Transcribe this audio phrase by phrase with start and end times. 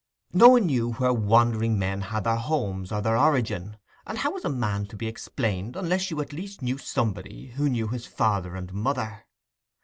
[0.33, 3.77] No one knew where wandering men had their homes or their origin;
[4.07, 7.69] and how was a man to be explained unless you at least knew somebody who
[7.69, 9.27] knew his father and mother?